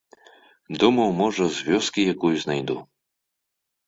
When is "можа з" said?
1.19-1.67